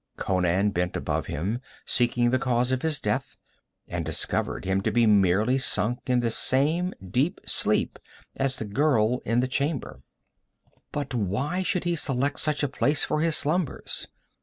Conan 0.17 0.71
bent 0.71 0.97
above 0.97 1.27
him, 1.27 1.61
seeking 1.85 2.31
the 2.31 2.39
cause 2.39 2.71
of 2.71 2.81
his 2.81 2.99
death, 2.99 3.37
and 3.87 4.03
discovered 4.03 4.65
him 4.65 4.81
to 4.81 4.89
be 4.89 5.05
merely 5.05 5.59
sunk 5.59 5.99
in 6.07 6.21
the 6.21 6.31
same 6.31 6.91
deep 7.07 7.39
sleep 7.45 7.99
as 8.35 8.55
the 8.57 8.65
girl 8.65 9.19
in 9.25 9.41
the 9.41 9.47
chamber. 9.47 10.01
But 10.91 11.13
why 11.13 11.61
should 11.61 11.83
he 11.83 11.95
select 11.95 12.39
such 12.39 12.63
a 12.63 12.67
place 12.67 13.03
for 13.03 13.21
his 13.21 13.37
slumbers? 13.37 14.07